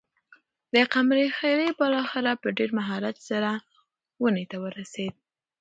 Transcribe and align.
د 0.73 0.75
قمرۍ 0.93 1.27
خلی 1.37 1.67
بالاخره 1.79 2.31
په 2.41 2.47
ډېر 2.57 2.69
مهارت 2.79 3.17
سره 3.29 3.51
ونې 4.21 4.45
ته 4.51 4.57
ورسېد. 4.63 5.13